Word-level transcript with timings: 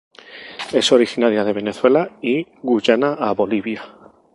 Es 0.73 0.91
originaria 0.91 1.43
de 1.43 1.53
Venezuela 1.53 2.17
y 2.23 2.47
Guyana 2.63 3.13
a 3.13 3.33
Bolivia. 3.33 3.83